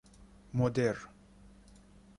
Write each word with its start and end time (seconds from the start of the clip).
مدر 0.53 0.95